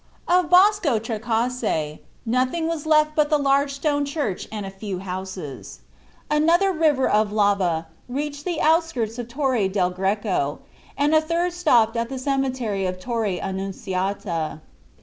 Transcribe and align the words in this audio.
Of 0.27 0.49
Bosco 0.49 0.97
Trecase 0.97 1.99
nothing 2.25 2.67
was 2.67 2.87
left 2.87 3.11
but 3.15 3.29
the 3.29 3.37
large 3.37 3.71
stone 3.71 4.03
church 4.03 4.47
and 4.51 4.65
a 4.65 4.71
few 4.71 4.97
houses. 4.97 5.81
Another 6.27 6.71
river 6.71 7.07
of 7.07 7.31
lava 7.31 7.85
reached 8.09 8.43
the 8.43 8.59
outskirts 8.61 9.19
of 9.19 9.27
Torre 9.27 9.67
del 9.67 9.91
Greco, 9.91 10.57
and 10.97 11.13
a 11.13 11.21
third 11.21 11.53
stopped 11.53 11.95
at 11.95 12.09
the 12.09 12.17
cemetery 12.17 12.87
of 12.87 12.99
Torre 12.99 13.37
Annunziata. 13.39 14.61